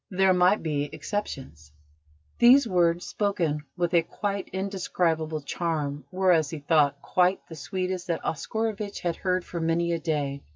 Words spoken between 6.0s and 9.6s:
were, as he thought, quite the sweetest that Oscarovitch had heard for